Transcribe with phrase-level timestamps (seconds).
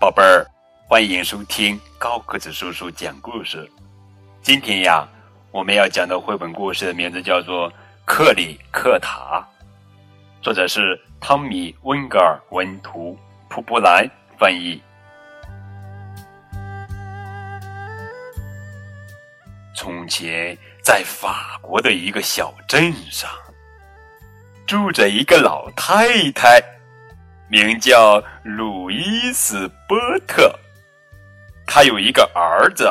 [0.00, 0.46] 宝贝儿，
[0.86, 3.68] 欢迎收听高个子叔叔讲故事。
[4.40, 5.06] 今天呀，
[5.50, 7.68] 我们要讲的绘本故事的名字叫做
[8.04, 9.44] 《克里克塔》，
[10.42, 13.18] 作者是汤米·温格尔文图，
[13.50, 14.08] 普布兰
[14.38, 14.80] 翻译。
[19.74, 20.56] 从前，
[20.88, 23.28] 在法国的一个小镇上，
[24.66, 26.64] 住着一个老太太，
[27.46, 30.50] 名叫路易斯·波特。
[31.66, 32.90] 她有一个儿子。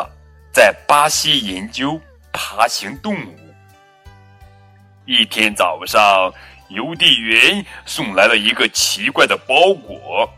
[0.53, 1.99] 在巴西研究
[2.31, 3.55] 爬行动物。
[5.05, 6.31] 一天早上，
[6.69, 10.31] 邮递员送来了一个奇怪的包裹。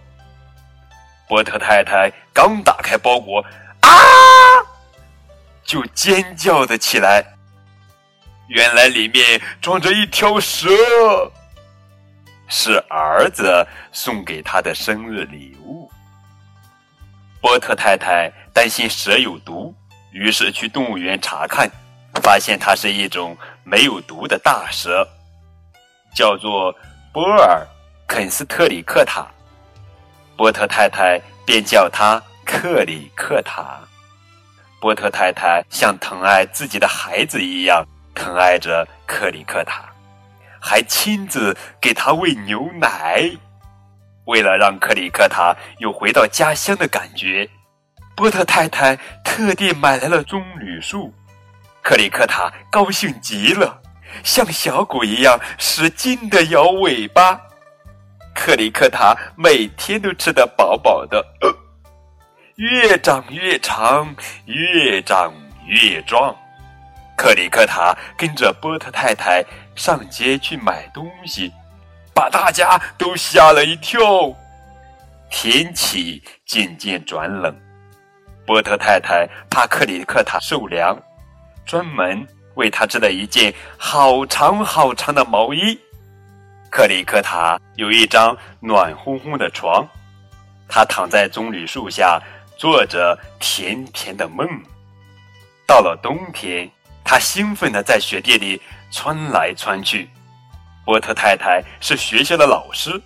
[1.27, 3.41] 波特太太刚打开包裹，
[3.81, 3.91] 啊，
[5.65, 7.38] 就尖叫的起来。
[8.49, 10.70] 原来里面装着一条蛇，
[12.48, 15.90] 是儿子送给他的生日礼物。
[17.40, 19.73] 波特太太担心蛇有毒。
[20.12, 21.70] 于是去动物园查看，
[22.23, 25.07] 发现它是一种没有毒的大蛇，
[26.16, 26.76] 叫做
[27.13, 27.63] 波尔
[28.07, 29.27] 肯斯特里克塔。
[30.35, 33.79] 波特太太便叫它克里克塔。
[34.82, 39.85] 波特太太像疼爱自己的孩子一样疼爱着克里克塔，
[40.60, 43.29] 还亲自给他喂牛奶。
[44.26, 47.49] 为了让克里克塔有回到家乡的感觉。
[48.16, 51.13] 波特太太特地买来了棕榈树，
[51.82, 53.82] 克里克塔高兴极了，
[54.23, 57.40] 像小狗一样使劲的摇尾巴。
[58.35, 61.26] 克里克塔每天都吃得饱饱的，
[62.55, 64.13] 越长越长，
[64.46, 65.34] 越长
[65.66, 66.35] 越壮。
[67.19, 69.44] 克里克塔跟着波特太太
[69.75, 71.51] 上街去买东西，
[72.16, 74.34] 把大家都吓了一跳。
[75.29, 77.53] 天气渐渐转冷。
[78.45, 80.97] 波特太太怕克里克塔受凉，
[81.66, 85.77] 专门为他织了一件好长好长的毛衣。
[86.71, 89.85] 克里克塔有一张暖烘烘的床，
[90.69, 92.17] 他躺在棕榈树下，
[92.57, 94.47] 做着甜甜的梦。
[95.67, 96.71] 到了冬天，
[97.09, 98.61] 他兴奋地在雪地里
[98.91, 100.07] 穿来穿去。
[100.85, 103.01] 波特太太是学校的老师，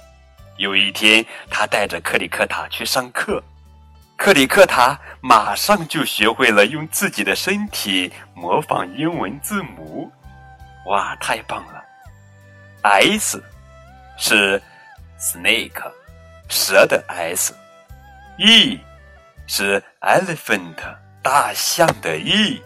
[0.58, 3.42] 有一天，他带着克里克塔去上课。
[4.18, 10.12] 克里克塔马上就学会了用自己的身体模仿英文字母，
[10.88, 11.82] 哇，太棒了
[12.82, 13.42] ！S
[14.18, 14.62] 是
[15.18, 15.82] snake，
[16.50, 18.80] 蛇的 S；E
[19.48, 20.76] 是 elephant，
[21.22, 22.62] 大象的 E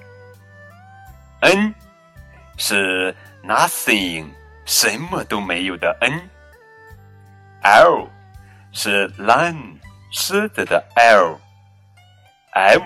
[1.42, 1.76] N
[2.58, 4.32] 是 nothing，
[4.66, 6.30] 什么都没有的 N；L
[8.72, 9.78] 是 lion，
[10.12, 11.40] 狮子的 L。
[12.54, 12.82] M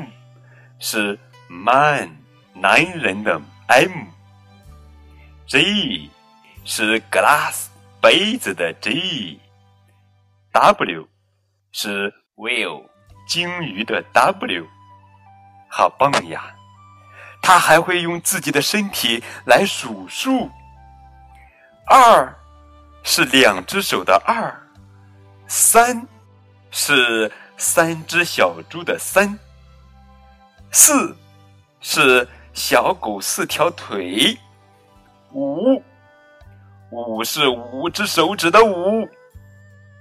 [0.80, 1.18] 是
[1.48, 2.18] man
[2.54, 4.10] 男人的 M，G
[6.66, 7.68] 是 glass
[8.02, 9.40] 杯子的 G，W
[11.72, 12.90] 是 whale
[13.28, 14.68] 鲸鱼的 W，
[15.70, 16.54] 好棒呀！
[17.42, 20.50] 他还会用自己的身体来数数。
[21.88, 22.36] 二
[23.04, 24.56] 是两只手的二，
[25.48, 26.08] 三
[26.70, 29.38] 是三只小猪的三。
[30.72, 31.18] 四
[31.82, 34.38] 是小狗四条腿，
[35.34, 35.84] 五。
[36.92, 39.08] 五是五只手指的五，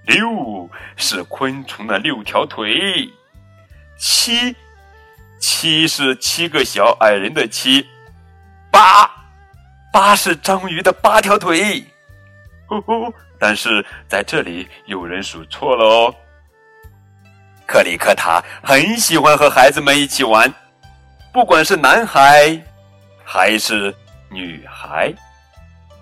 [0.07, 3.09] 六是昆虫的六条腿，
[3.97, 4.57] 七
[5.41, 7.87] 七是七个小矮人的七，
[8.71, 9.11] 八
[9.91, 11.83] 八是章鱼的八条腿，
[12.69, 13.13] 呼呼！
[13.39, 16.15] 但是在这里有人数错了哦。
[17.67, 20.53] 克里克塔很喜欢和孩子们一起玩，
[21.33, 22.61] 不管是男孩
[23.25, 23.95] 还是
[24.31, 25.11] 女孩。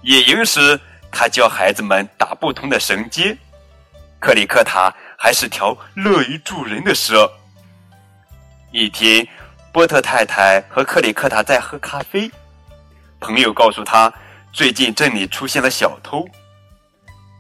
[0.03, 0.81] 野营时，
[1.13, 3.37] 他教孩子们打不同的绳结。
[4.19, 7.31] 克里克塔还是条乐于助人的蛇。
[8.71, 9.27] 一天，
[9.73, 12.31] 波特太太和克里克塔在喝咖啡，
[13.21, 14.13] 朋友告诉他，
[14.53, 16.27] 最近镇里出现了小偷。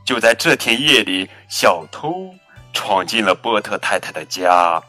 [0.04, 2.34] 就在这天夜里，小偷。
[2.75, 4.80] 闯进了波特太太的家，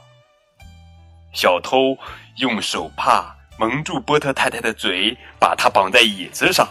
[1.34, 1.98] 小偷
[2.36, 6.68] 用手帕蒙住波特太太的嘴，把她绑在椅子上。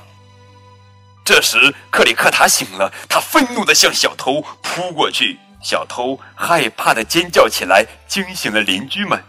[1.25, 5.39] 这时，克里克塔醒了，他愤怒地向小偷扑过去。
[5.61, 9.21] 小偷害怕地尖叫起来，惊醒了邻居们。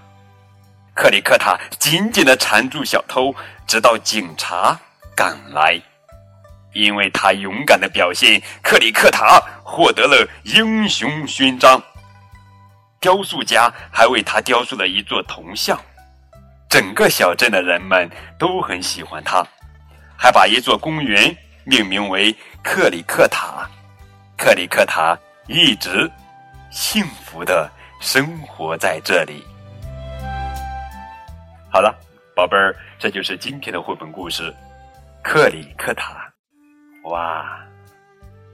[0.99, 3.33] 克里克塔紧紧地缠住小偷，
[3.65, 4.77] 直到警察
[5.15, 5.81] 赶来。
[6.73, 11.81] 因为他勇敢的表现，克里克塔获得了英雄勋章。
[12.99, 15.79] 雕塑家还为他雕塑了一座铜像，
[16.69, 19.41] 整个小镇的人们都很喜欢他，
[20.17, 23.65] 还把一座公园命名为克里克塔。
[24.37, 25.17] 克里克塔
[25.47, 26.11] 一直
[26.69, 29.41] 幸福的生活在这里。
[31.71, 31.95] 好了，
[32.35, 34.51] 宝贝儿，这就是今天的绘本故事
[35.23, 36.27] 《克里克塔》。
[37.11, 37.63] 哇，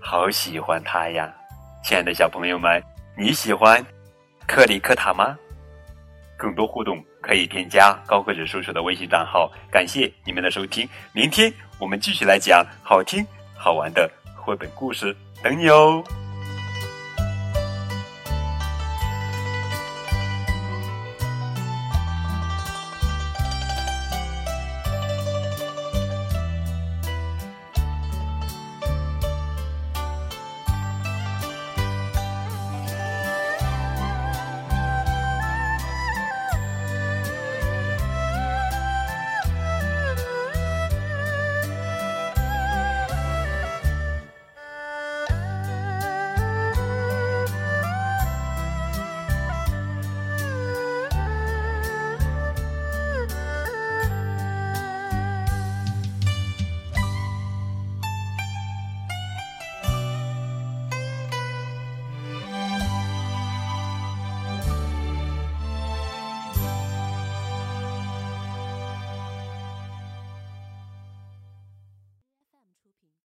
[0.02, 1.34] 好喜欢他呀！
[1.82, 2.84] 亲爱的小朋友们，
[3.18, 3.82] 你喜欢
[4.46, 5.38] 克里克塔吗？
[6.38, 9.50] 更多互动可以添加高个子叔叔的微信账号。
[9.72, 13.26] 感谢你们的收听，明天我们继续来讲好听
[13.56, 16.04] 好玩的绘本故事，等你哦。